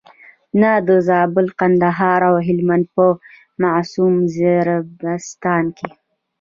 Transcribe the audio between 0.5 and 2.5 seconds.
نه د زابل، کندهار او